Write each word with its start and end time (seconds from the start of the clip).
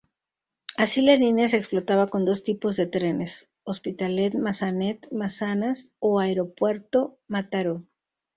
Así 0.77 1.03
la 1.03 1.15
línea 1.15 1.47
se 1.47 1.57
explotaba 1.57 2.07
con 2.07 2.25
dos 2.25 2.41
tipos 2.41 2.75
de 2.75 2.87
trenes: 2.87 3.51
Hospitalet-Massanet-Massanas 3.65 5.93
o 5.99 6.19
Aeropuerto-Mataró. 6.19 7.85